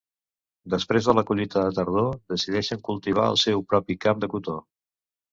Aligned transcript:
Després 0.73 1.09
de 1.09 1.13
la 1.17 1.23
collita 1.29 1.65
de 1.65 1.75
tardor, 1.79 2.07
decideixen 2.33 2.81
cultivar 2.87 3.25
el 3.33 3.37
seu 3.43 3.61
propi 3.75 3.97
camp 4.07 4.25
de 4.25 4.31
cotó. 4.33 4.57